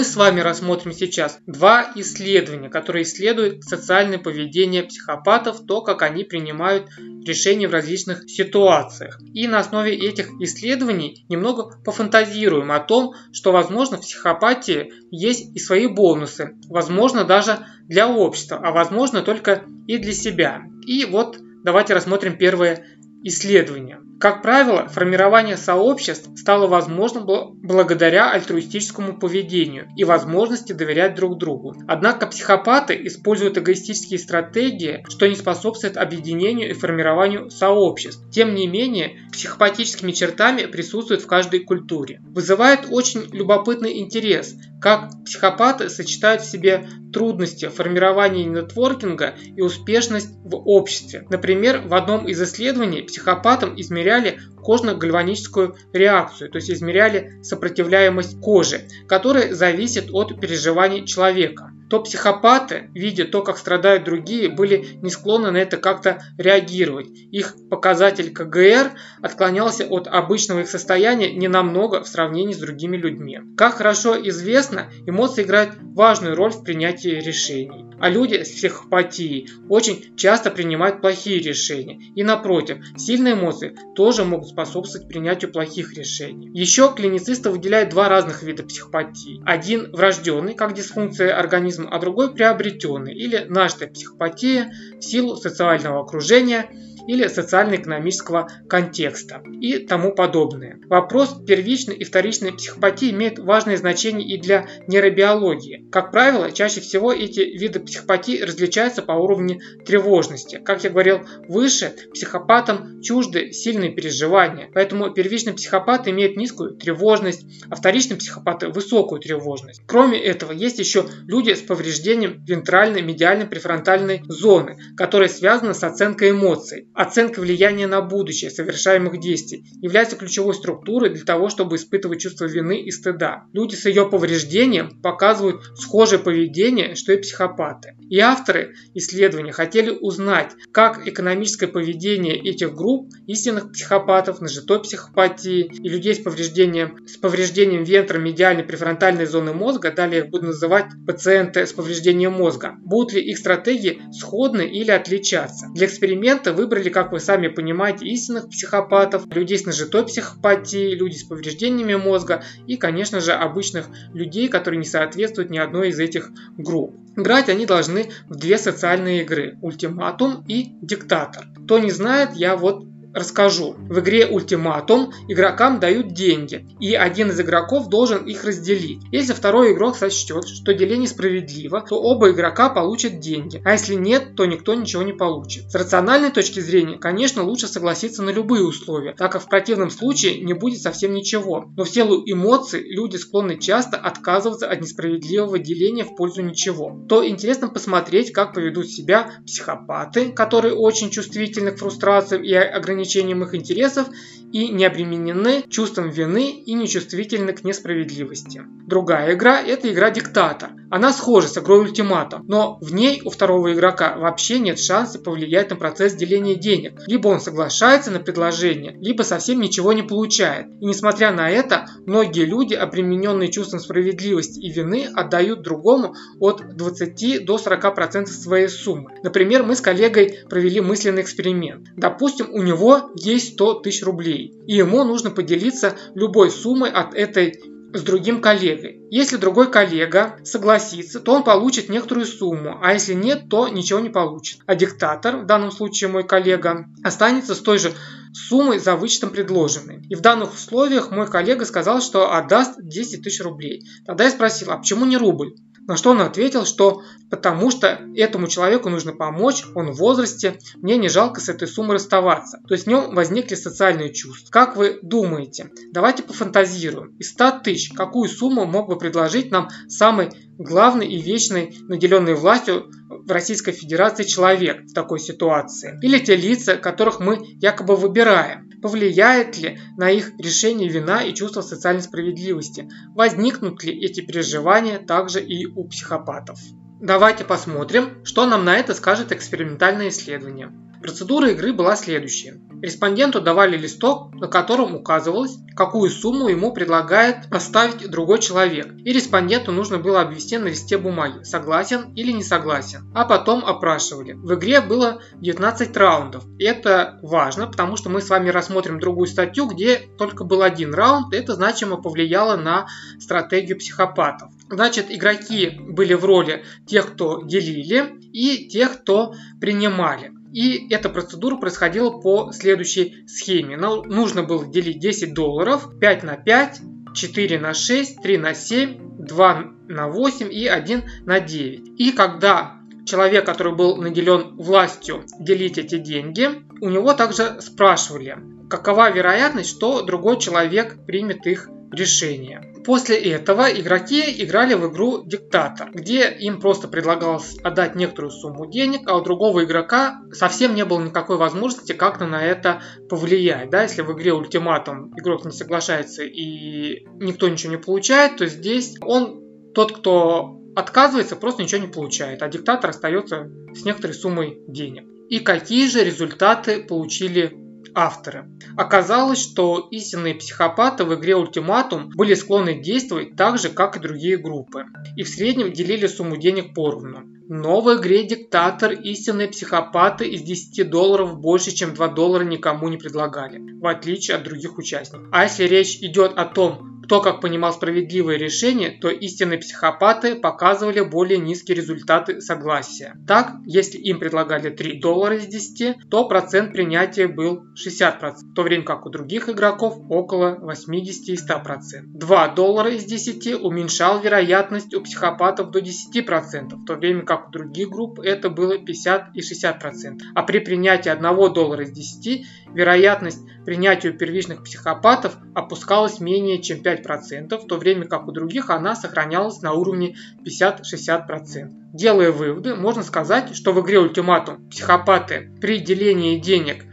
Мы 0.00 0.04
с 0.04 0.16
вами 0.16 0.40
рассмотрим 0.40 0.94
сейчас 0.94 1.38
два 1.46 1.92
исследования, 1.94 2.70
которые 2.70 3.02
исследуют 3.02 3.64
социальное 3.64 4.16
поведение 4.16 4.82
психопатов, 4.82 5.66
то, 5.66 5.82
как 5.82 6.00
они 6.00 6.24
принимают 6.24 6.88
решения 7.26 7.68
в 7.68 7.72
различных 7.72 8.24
ситуациях. 8.26 9.20
И 9.34 9.46
на 9.46 9.58
основе 9.58 9.94
этих 9.94 10.30
исследований 10.40 11.26
немного 11.28 11.78
пофантазируем 11.84 12.72
о 12.72 12.80
том, 12.80 13.12
что, 13.30 13.52
возможно, 13.52 13.98
в 13.98 14.00
психопатии 14.00 14.90
есть 15.10 15.54
и 15.54 15.58
свои 15.58 15.86
бонусы, 15.86 16.54
возможно, 16.70 17.24
даже 17.24 17.58
для 17.86 18.08
общества, 18.08 18.58
а 18.64 18.70
возможно, 18.70 19.20
только 19.20 19.64
и 19.86 19.98
для 19.98 20.14
себя. 20.14 20.62
И 20.86 21.04
вот 21.04 21.36
давайте 21.62 21.92
рассмотрим 21.92 22.38
первое 22.38 22.86
исследование. 23.22 24.00
Как 24.20 24.42
правило, 24.42 24.86
формирование 24.86 25.56
сообществ 25.56 26.28
стало 26.36 26.66
возможным 26.66 27.24
благодаря 27.62 28.30
альтруистическому 28.30 29.18
поведению 29.18 29.88
и 29.96 30.04
возможности 30.04 30.74
доверять 30.74 31.14
друг 31.14 31.38
другу. 31.38 31.74
Однако 31.88 32.26
психопаты 32.26 33.00
используют 33.06 33.56
эгоистические 33.56 34.18
стратегии, 34.18 35.02
что 35.08 35.26
не 35.26 35.36
способствует 35.36 35.96
объединению 35.96 36.68
и 36.68 36.74
формированию 36.74 37.48
сообществ. 37.48 38.22
Тем 38.30 38.54
не 38.54 38.66
менее, 38.66 39.22
психопатическими 39.32 40.12
чертами 40.12 40.66
присутствуют 40.66 41.22
в 41.22 41.26
каждой 41.26 41.60
культуре. 41.60 42.20
Вызывает 42.22 42.88
очень 42.90 43.22
любопытный 43.32 44.00
интерес, 44.00 44.54
как 44.82 45.10
психопаты 45.24 45.88
сочетают 45.88 46.42
в 46.42 46.50
себе 46.50 46.86
трудности 47.12 47.68
формирования 47.68 48.44
нетворкинга 48.44 49.34
и 49.56 49.62
успешность 49.62 50.34
в 50.44 50.56
обществе. 50.56 51.26
Например, 51.28 51.82
в 51.84 51.94
одном 51.94 52.26
из 52.26 52.40
исследований 52.40 53.02
психопатам 53.02 53.74
измеряли 54.10 54.40
кожно-гальваническую 54.62 55.76
реакцию, 55.92 56.50
то 56.50 56.56
есть 56.56 56.70
измеряли 56.70 57.40
сопротивляемость 57.42 58.40
кожи, 58.40 58.82
которая 59.08 59.54
зависит 59.54 60.10
от 60.12 60.40
переживаний 60.40 61.06
человека 61.06 61.72
то 61.90 62.00
психопаты, 62.00 62.88
видя 62.94 63.24
то, 63.24 63.42
как 63.42 63.58
страдают 63.58 64.04
другие, 64.04 64.48
были 64.48 64.86
не 65.02 65.10
склонны 65.10 65.50
на 65.50 65.56
это 65.56 65.76
как-то 65.76 66.22
реагировать. 66.38 67.08
Их 67.32 67.56
показатель 67.68 68.32
КГР 68.32 68.92
отклонялся 69.20 69.84
от 69.86 70.06
обычного 70.06 70.60
их 70.60 70.68
состояния 70.68 71.34
не 71.34 71.48
намного 71.48 72.02
в 72.02 72.08
сравнении 72.08 72.54
с 72.54 72.58
другими 72.58 72.96
людьми. 72.96 73.40
Как 73.56 73.74
хорошо 73.74 74.16
известно, 74.28 74.90
эмоции 75.06 75.42
играют 75.42 75.74
важную 75.80 76.36
роль 76.36 76.52
в 76.52 76.62
принятии 76.62 77.20
решений. 77.20 77.86
А 78.00 78.08
люди 78.08 78.42
с 78.42 78.48
психопатией 78.48 79.50
очень 79.68 80.16
часто 80.16 80.50
принимают 80.50 81.02
плохие 81.02 81.40
решения. 81.40 82.00
И 82.14 82.22
напротив, 82.22 82.78
сильные 82.96 83.34
эмоции 83.34 83.76
тоже 83.94 84.24
могут 84.24 84.48
способствовать 84.48 85.08
принятию 85.08 85.52
плохих 85.52 85.94
решений. 85.94 86.50
Еще 86.54 86.94
клиницисты 86.94 87.50
выделяют 87.50 87.90
два 87.90 88.08
разных 88.08 88.42
вида 88.42 88.62
психопатии. 88.62 89.42
Один 89.44 89.90
врожденный, 89.92 90.54
как 90.54 90.72
дисфункция 90.72 91.36
организма, 91.38 91.79
аутизм, 91.80 91.88
а 91.90 91.98
другой 91.98 92.32
приобретенный 92.32 93.14
или 93.14 93.44
нажитая 93.48 93.88
психопатия 93.88 94.72
в 94.98 95.02
силу 95.02 95.36
социального 95.36 96.00
окружения– 96.00 96.66
или 97.10 97.26
социально-экономического 97.26 98.48
контекста 98.68 99.42
и 99.60 99.78
тому 99.78 100.12
подобное. 100.12 100.78
Вопрос 100.86 101.36
первичной 101.44 101.96
и 101.96 102.04
вторичной 102.04 102.52
психопатии 102.52 103.10
имеет 103.10 103.40
важное 103.40 103.76
значение 103.76 104.28
и 104.28 104.40
для 104.40 104.68
нейробиологии. 104.86 105.88
Как 105.90 106.12
правило, 106.12 106.52
чаще 106.52 106.80
всего 106.80 107.12
эти 107.12 107.40
виды 107.40 107.80
психопатии 107.80 108.40
различаются 108.40 109.02
по 109.02 109.12
уровню 109.12 109.58
тревожности. 109.84 110.60
Как 110.64 110.84
я 110.84 110.90
говорил 110.90 111.22
выше, 111.48 111.92
психопатам 112.14 113.02
чужды 113.02 113.50
сильные 113.50 113.90
переживания, 113.90 114.68
поэтому 114.72 115.10
первичный 115.10 115.54
психопат 115.54 116.06
имеет 116.06 116.36
низкую 116.36 116.76
тревожность, 116.76 117.44
а 117.68 117.74
вторичный 117.74 118.18
психопат– 118.18 118.62
высокую 118.72 119.20
тревожность. 119.20 119.82
Кроме 119.88 120.22
этого, 120.22 120.52
есть 120.52 120.78
еще 120.78 121.06
люди 121.26 121.54
с 121.54 121.60
повреждением 121.60 122.44
вентральной 122.44 123.02
медиальной 123.02 123.46
префронтальной 123.46 124.22
зоны, 124.28 124.78
которые 124.96 125.28
связаны 125.28 125.74
с 125.74 125.82
оценкой 125.82 126.30
эмоций 126.30 126.86
Оценка 127.00 127.40
влияния 127.40 127.86
на 127.86 128.02
будущее 128.02 128.50
совершаемых 128.50 129.18
действий 129.20 129.64
является 129.80 130.16
ключевой 130.16 130.52
структурой 130.52 131.08
для 131.08 131.24
того, 131.24 131.48
чтобы 131.48 131.76
испытывать 131.76 132.20
чувство 132.20 132.44
вины 132.44 132.82
и 132.82 132.90
стыда. 132.90 133.44
Люди 133.54 133.74
с 133.74 133.86
ее 133.86 134.04
повреждением 134.04 135.00
показывают 135.00 135.62
схожее 135.78 136.18
поведение, 136.18 136.96
что 136.96 137.14
и 137.14 137.16
психопаты. 137.16 137.94
И 138.10 138.18
авторы 138.18 138.74
исследования 138.92 139.52
хотели 139.52 139.88
узнать, 139.88 140.52
как 140.72 141.08
экономическое 141.08 141.68
поведение 141.68 142.36
этих 142.36 142.74
групп 142.74 143.08
истинных 143.26 143.72
психопатов, 143.72 144.42
нажитой 144.42 144.82
психопатии 144.82 145.72
и 145.72 145.88
людей 145.88 146.14
с 146.14 146.18
повреждением, 146.18 147.06
с 147.06 147.16
повреждением 147.16 147.82
вентромедиальной 147.82 148.64
префронтальной 148.64 149.24
зоны 149.24 149.54
мозга, 149.54 149.90
далее 149.90 150.24
их 150.24 150.28
буду 150.28 150.48
называть 150.48 150.88
пациенты 151.06 151.66
с 151.66 151.72
повреждением 151.72 152.32
мозга, 152.34 152.74
будут 152.82 153.14
ли 153.14 153.22
их 153.22 153.38
стратегии 153.38 154.02
сходны 154.12 154.68
или 154.68 154.90
отличаться. 154.90 155.68
Для 155.74 155.86
эксперимента 155.86 156.52
выбрали, 156.80 156.92
как 156.92 157.12
вы 157.12 157.20
сами 157.20 157.48
понимаете, 157.48 158.06
истинных 158.06 158.48
психопатов, 158.48 159.26
людей 159.34 159.58
с 159.58 159.66
нажитой 159.66 160.06
психопатией, 160.06 160.94
людей 160.94 161.18
с 161.18 161.24
повреждениями 161.24 161.94
мозга 161.94 162.42
и, 162.66 162.76
конечно 162.76 163.20
же, 163.20 163.32
обычных 163.32 163.88
людей, 164.14 164.48
которые 164.48 164.78
не 164.78 164.86
соответствуют 164.86 165.50
ни 165.50 165.58
одной 165.58 165.90
из 165.90 165.98
этих 165.98 166.30
групп. 166.56 166.94
Играть 167.16 167.48
они 167.48 167.66
должны 167.66 168.10
в 168.28 168.36
две 168.36 168.56
социальные 168.56 169.22
игры– 169.22 169.58
ультиматум 169.62 170.44
и 170.48 170.72
диктатор. 170.80 171.46
Кто 171.64 171.78
не 171.78 171.90
знает, 171.90 172.30
я 172.34 172.56
вот 172.56 172.84
расскажу. 173.14 173.74
В 173.78 174.00
игре 174.00 174.26
Ультиматум 174.26 175.12
игрокам 175.28 175.80
дают 175.80 176.12
деньги, 176.12 176.66
и 176.80 176.94
один 176.94 177.30
из 177.30 177.40
игроков 177.40 177.88
должен 177.88 178.24
их 178.24 178.44
разделить. 178.44 179.02
Если 179.10 179.32
второй 179.32 179.72
игрок 179.72 179.96
сочтет, 179.96 180.46
что 180.46 180.74
деление 180.74 181.08
справедливо, 181.08 181.84
то 181.88 182.00
оба 182.00 182.30
игрока 182.30 182.68
получат 182.68 183.20
деньги, 183.20 183.60
а 183.64 183.72
если 183.72 183.94
нет, 183.94 184.36
то 184.36 184.46
никто 184.46 184.74
ничего 184.74 185.02
не 185.02 185.12
получит. 185.12 185.70
С 185.70 185.74
рациональной 185.74 186.30
точки 186.30 186.60
зрения, 186.60 186.98
конечно, 186.98 187.42
лучше 187.42 187.66
согласиться 187.66 188.22
на 188.22 188.30
любые 188.30 188.64
условия, 188.64 189.14
так 189.16 189.32
как 189.32 189.42
в 189.42 189.48
противном 189.48 189.90
случае 189.90 190.40
не 190.40 190.54
будет 190.54 190.80
совсем 190.80 191.12
ничего. 191.12 191.64
Но 191.76 191.84
в 191.84 191.90
силу 191.90 192.22
эмоций 192.24 192.82
люди 192.88 193.16
склонны 193.16 193.58
часто 193.58 193.96
отказываться 193.96 194.68
от 194.68 194.80
несправедливого 194.80 195.58
деления 195.58 196.04
в 196.04 196.14
пользу 196.14 196.42
ничего. 196.42 197.04
То 197.08 197.26
интересно 197.26 197.68
посмотреть, 197.68 198.32
как 198.32 198.54
поведут 198.54 198.88
себя 198.88 199.30
психопаты, 199.44 200.30
которые 200.30 200.74
очень 200.74 201.10
чувствительны 201.10 201.72
к 201.72 201.78
фрустрациям 201.78 202.42
и 202.44 202.52
ограничениям 202.52 202.99
ограничением 203.00 203.42
их 203.42 203.54
интересов 203.54 204.08
и 204.52 204.68
не 204.68 204.84
обременены 204.84 205.62
чувством 205.68 206.10
вины 206.10 206.50
и 206.50 206.72
нечувствительны 206.74 207.52
к 207.52 207.64
несправедливости. 207.64 208.62
Другая 208.86 209.34
игра– 209.34 209.60
это 209.66 209.92
игра 209.92 210.10
«Диктатор». 210.10 210.70
Она 210.90 211.12
схожа 211.12 211.46
с 211.46 211.56
игрой 211.56 211.80
«Ультиматум», 211.80 212.44
но 212.48 212.78
в 212.80 212.92
ней 212.92 213.22
у 213.24 213.30
второго 213.30 213.72
игрока 213.72 214.16
вообще 214.16 214.58
нет 214.58 214.80
шанса 214.80 215.20
повлиять 215.20 215.70
на 215.70 215.76
процесс 215.76 216.14
деления 216.14 216.56
денег. 216.56 217.00
Либо 217.06 217.28
он 217.28 217.40
соглашается 217.40 218.10
на 218.10 218.18
предложение, 218.18 218.96
либо 219.00 219.22
совсем 219.22 219.60
ничего 219.60 219.92
не 219.92 220.02
получает. 220.02 220.66
И 220.80 220.86
несмотря 220.86 221.30
на 221.30 221.48
это, 221.48 221.86
многие 222.06 222.44
люди, 222.44 222.74
обремененные 222.74 223.52
чувством 223.52 223.78
справедливости 223.78 224.58
и 224.58 224.72
вины, 224.72 225.08
отдают 225.14 225.62
другому 225.62 226.14
от 226.40 226.76
20 226.76 227.44
до 227.44 227.56
40% 227.56 228.26
своей 228.26 228.68
суммы. 228.68 229.12
Например, 229.22 229.62
мы 229.62 229.76
с 229.76 229.80
коллегой 229.80 230.40
провели 230.48 230.80
мысленный 230.80 231.22
эксперимент. 231.22 231.86
Допустим, 231.96 232.48
у 232.52 232.62
него 232.62 233.12
есть 233.14 233.52
100 233.54 233.74
тысяч 233.80 234.02
рублей, 234.02 234.39
и 234.46 234.74
ему 234.74 235.04
нужно 235.04 235.30
поделиться 235.30 235.96
любой 236.14 236.50
суммой 236.50 236.90
от 236.90 237.14
этой 237.14 237.60
с 237.92 238.02
другим 238.02 238.40
коллегой. 238.40 239.02
Если 239.10 239.36
другой 239.36 239.70
коллега 239.70 240.36
согласится, 240.44 241.20
то 241.20 241.34
он 241.34 241.42
получит 241.42 241.88
некоторую 241.88 242.26
сумму, 242.26 242.78
а 242.80 242.92
если 242.92 243.14
нет, 243.14 243.48
то 243.48 243.68
ничего 243.68 244.00
не 244.00 244.10
получит. 244.10 244.60
А 244.66 244.76
диктатор, 244.76 245.38
в 245.38 245.46
данном 245.46 245.72
случае 245.72 246.08
мой 246.08 246.24
коллега, 246.24 246.86
останется 247.02 247.54
с 247.54 247.58
той 247.58 247.78
же 247.78 247.92
суммой 248.32 248.78
за 248.78 248.94
вычетом 248.94 249.30
предложенной. 249.30 250.02
И 250.08 250.14
в 250.14 250.20
данных 250.20 250.54
условиях 250.54 251.10
мой 251.10 251.26
коллега 251.26 251.64
сказал, 251.64 252.00
что 252.00 252.32
отдаст 252.32 252.74
10 252.80 253.22
тысяч 253.22 253.40
рублей. 253.40 253.84
Тогда 254.06 254.24
я 254.24 254.30
спросил, 254.30 254.70
а 254.70 254.76
почему 254.76 255.04
не 255.04 255.16
рубль? 255.16 255.54
На 255.86 255.96
что 255.96 256.10
он 256.10 256.20
ответил, 256.20 256.64
что 256.64 257.02
потому 257.30 257.70
что 257.70 258.00
этому 258.14 258.48
человеку 258.48 258.88
нужно 258.90 259.12
помочь, 259.12 259.64
он 259.74 259.92
в 259.92 259.96
возрасте, 259.96 260.58
мне 260.76 260.96
не 260.96 261.08
жалко 261.08 261.40
с 261.40 261.48
этой 261.48 261.66
суммой 261.66 261.94
расставаться. 261.94 262.60
То 262.68 262.74
есть 262.74 262.86
в 262.86 262.88
нем 262.88 263.14
возникли 263.14 263.54
социальные 263.54 264.12
чувства. 264.12 264.50
Как 264.50 264.76
вы 264.76 264.98
думаете? 265.02 265.70
Давайте 265.92 266.22
пофантазируем. 266.22 267.16
Из 267.18 267.30
100 267.30 267.60
тысяч, 267.64 267.92
какую 267.92 268.28
сумму 268.28 268.66
мог 268.66 268.88
бы 268.88 268.98
предложить 268.98 269.50
нам 269.50 269.68
самый 269.88 270.30
главный 270.58 271.08
и 271.08 271.20
вечный, 271.20 271.76
наделенный 271.88 272.34
властью 272.34 272.90
в 273.24 273.30
Российской 273.30 273.72
Федерации 273.72 274.24
человек 274.24 274.82
в 274.84 274.92
такой 274.92 275.18
ситуации? 275.18 275.98
Или 276.02 276.18
те 276.18 276.36
лица, 276.36 276.76
которых 276.76 277.20
мы 277.20 277.38
якобы 277.60 277.96
выбираем? 277.96 278.70
Повлияет 278.82 279.58
ли 279.58 279.78
на 279.96 280.10
их 280.10 280.32
решение 280.38 280.88
вина 280.88 281.22
и 281.22 281.34
чувство 281.34 281.60
социальной 281.60 282.02
справедливости? 282.02 282.88
Возникнут 283.14 283.84
ли 283.84 283.92
эти 283.92 284.20
переживания 284.20 284.98
также 284.98 285.42
и 285.42 285.66
у 285.66 285.86
психопатов? 285.88 286.58
Давайте 287.00 287.44
посмотрим, 287.44 288.24
что 288.24 288.46
нам 288.46 288.64
на 288.64 288.76
это 288.76 288.94
скажет 288.94 289.32
экспериментальное 289.32 290.08
исследование. 290.08 290.70
Процедура 291.02 291.50
игры 291.50 291.72
была 291.72 291.96
следующая. 291.96 292.60
Респонденту 292.82 293.40
давали 293.40 293.76
листок, 293.76 294.34
на 294.34 294.48
котором 294.48 294.94
указывалось, 294.94 295.58
какую 295.74 296.10
сумму 296.10 296.48
ему 296.48 296.72
предлагает 296.72 297.46
оставить 297.50 298.10
другой 298.10 298.38
человек. 298.38 298.92
И 299.04 299.12
респонденту 299.12 299.72
нужно 299.72 299.98
было 299.98 300.20
обвести 300.20 300.58
на 300.58 300.68
листе 300.68 300.98
бумаги, 300.98 301.42
согласен 301.42 302.12
или 302.14 302.32
не 302.32 302.42
согласен. 302.42 303.10
А 303.14 303.24
потом 303.24 303.64
опрашивали. 303.64 304.32
В 304.32 304.54
игре 304.54 304.80
было 304.82 305.22
19 305.36 305.96
раундов. 305.96 306.44
И 306.58 306.64
это 306.64 307.18
важно, 307.22 307.66
потому 307.66 307.96
что 307.96 308.10
мы 308.10 308.20
с 308.20 308.28
вами 308.28 308.50
рассмотрим 308.50 308.98
другую 308.98 309.26
статью, 309.26 309.66
где 309.66 309.96
только 310.18 310.44
был 310.44 310.62
один 310.62 310.94
раунд. 310.94 311.34
Это 311.34 311.54
значимо 311.54 311.96
повлияло 311.96 312.56
на 312.56 312.88
стратегию 313.18 313.78
психопатов. 313.78 314.50
Значит, 314.68 315.06
игроки 315.10 315.78
были 315.80 316.14
в 316.14 316.24
роли 316.24 316.64
тех, 316.86 317.12
кто 317.12 317.42
делили, 317.42 318.20
и 318.32 318.68
тех, 318.68 319.00
кто 319.00 319.34
принимали. 319.60 320.32
И 320.52 320.92
эта 320.92 321.08
процедура 321.08 321.56
происходила 321.56 322.10
по 322.10 322.52
следующей 322.52 323.26
схеме. 323.26 323.76
Нам 323.76 324.02
нужно 324.02 324.42
было 324.42 324.66
делить 324.66 324.98
10 324.98 325.34
долларов 325.34 325.98
5 326.00 326.22
на 326.24 326.36
5, 326.36 326.80
4 327.14 327.58
на 327.58 327.74
6, 327.74 328.22
3 328.22 328.38
на 328.38 328.54
7, 328.54 329.26
2 329.26 329.64
на 329.88 330.08
8 330.08 330.52
и 330.52 330.66
1 330.66 331.02
на 331.26 331.40
9. 331.40 332.00
И 332.00 332.12
когда 332.12 332.80
человек, 333.04 333.46
который 333.46 333.74
был 333.74 333.96
наделен 333.96 334.56
властью 334.56 335.24
делить 335.38 335.78
эти 335.78 335.98
деньги, 335.98 336.48
у 336.80 336.88
него 336.88 337.12
также 337.14 337.60
спрашивали, 337.60 338.38
какова 338.68 339.10
вероятность, 339.10 339.70
что 339.70 340.02
другой 340.02 340.38
человек 340.38 341.04
примет 341.06 341.46
их 341.46 341.68
решение. 341.92 342.72
После 342.84 343.16
этого 343.16 343.70
игроки 343.70 344.22
играли 344.42 344.74
в 344.74 344.90
игру 344.90 345.22
Диктатор, 345.24 345.90
где 345.92 346.30
им 346.30 346.60
просто 346.60 346.88
предлагалось 346.88 347.56
отдать 347.62 347.94
некоторую 347.94 348.30
сумму 348.30 348.70
денег, 348.70 349.02
а 349.06 349.18
у 349.18 349.22
другого 349.22 349.64
игрока 349.64 350.22
совсем 350.32 350.74
не 350.74 350.84
было 350.84 351.02
никакой 351.02 351.36
возможности 351.36 351.92
как-то 351.92 352.26
на 352.26 352.42
это 352.42 352.82
повлиять. 353.08 353.70
Да? 353.70 353.82
Если 353.82 354.02
в 354.02 354.12
игре 354.12 354.32
Ультиматум 354.32 355.12
игрок 355.16 355.44
не 355.44 355.52
соглашается 355.52 356.22
и 356.22 357.06
никто 357.18 357.48
ничего 357.48 357.72
не 357.72 357.78
получает, 357.78 358.36
то 358.36 358.46
здесь 358.46 358.96
он 359.02 359.72
тот, 359.74 359.92
кто 359.92 360.60
отказывается, 360.76 361.36
просто 361.36 361.62
ничего 361.62 361.82
не 361.82 361.92
получает, 361.92 362.42
а 362.42 362.48
диктатор 362.48 362.90
остается 362.90 363.50
с 363.74 363.84
некоторой 363.84 364.14
суммой 364.14 364.62
денег. 364.66 365.04
И 365.28 365.38
какие 365.38 365.86
же 365.86 366.02
результаты 366.02 366.82
получили 366.82 367.56
авторы. 367.94 368.48
Оказалось, 368.76 369.40
что 369.40 369.88
истинные 369.90 370.34
психопаты 370.34 371.04
в 371.04 371.14
игре 371.14 371.36
Ультиматум 371.36 372.10
были 372.10 372.34
склонны 372.34 372.80
действовать 372.80 373.36
так 373.36 373.58
же, 373.58 373.68
как 373.68 373.96
и 373.96 374.00
другие 374.00 374.36
группы, 374.36 374.86
и 375.16 375.22
в 375.22 375.28
среднем 375.28 375.72
делили 375.72 376.06
сумму 376.06 376.36
денег 376.36 376.74
поровну. 376.74 377.22
Но 377.48 377.80
в 377.80 377.92
игре 377.96 378.22
Диктатор 378.24 378.92
истинные 378.92 379.48
психопаты 379.48 380.28
из 380.28 380.42
10 380.42 380.88
долларов 380.88 381.40
больше, 381.40 381.72
чем 381.72 381.94
2 381.94 382.08
доллара 382.08 382.44
никому 382.44 382.88
не 382.88 382.96
предлагали, 382.96 383.60
в 383.80 383.86
отличие 383.86 384.36
от 384.36 384.44
других 384.44 384.78
участников. 384.78 385.26
А 385.32 385.42
если 385.44 385.64
речь 385.64 385.96
идет 385.96 386.34
о 386.36 386.44
том, 386.44 386.99
кто 387.10 387.20
как 387.20 387.40
понимал 387.40 387.72
справедливое 387.72 388.36
решение, 388.36 388.92
то 388.92 389.08
истинные 389.08 389.58
психопаты 389.58 390.36
показывали 390.36 391.00
более 391.00 391.38
низкие 391.38 391.76
результаты 391.76 392.40
согласия. 392.40 393.16
Так, 393.26 393.54
если 393.66 393.98
им 393.98 394.20
предлагали 394.20 394.70
3 394.70 395.00
доллара 395.00 395.34
из 395.34 395.46
10, 395.48 396.08
то 396.08 396.28
процент 396.28 396.72
принятия 396.72 397.26
был 397.26 397.64
60%, 397.74 398.52
в 398.52 398.54
то 398.54 398.62
время 398.62 398.84
как 398.84 399.06
у 399.06 399.10
других 399.10 399.48
игроков 399.48 399.98
около 400.08 400.56
80 400.60 401.28
и 401.30 401.34
100%. 401.34 402.02
2 402.14 402.48
доллара 402.54 402.90
из 402.90 403.04
10 403.06 403.60
уменьшал 403.60 404.20
вероятность 404.20 404.94
у 404.94 405.00
психопатов 405.00 405.72
до 405.72 405.80
10%, 405.80 406.76
в 406.76 406.84
то 406.84 406.94
время 406.94 407.22
как 407.22 407.48
у 407.48 407.50
других 407.50 407.88
групп 407.88 408.20
это 408.20 408.50
было 408.50 408.78
50 408.78 409.34
и 409.34 409.40
60%. 409.40 410.18
А 410.36 410.44
при 410.44 410.60
принятии 410.60 411.08
1 411.08 411.22
доллара 411.52 411.82
из 411.82 411.90
10 411.90 412.46
вероятность 412.72 413.40
принятия 413.64 414.10
у 414.10 414.12
первичных 414.12 414.62
психопатов 414.62 415.36
опускалась 415.54 416.20
менее 416.20 416.62
чем 416.62 416.82
5 416.82 417.06
5%, 417.06 417.58
в 417.58 417.66
то 417.66 417.76
время 417.76 418.06
как 418.06 418.28
у 418.28 418.32
других 418.32 418.70
она 418.70 418.94
сохранялась 418.94 419.62
на 419.62 419.72
уровне 419.72 420.16
50-60%. 420.44 421.70
Делая 421.92 422.32
выводы, 422.32 422.74
можно 422.74 423.02
сказать, 423.02 423.54
что 423.54 423.72
в 423.72 423.80
игре 423.80 423.98
Ультиматум 423.98 424.68
психопаты 424.68 425.52
при 425.60 425.78
делении 425.78 426.38
денег 426.38 426.84